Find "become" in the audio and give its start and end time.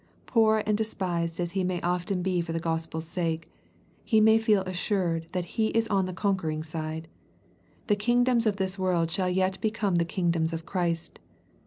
9.61-9.97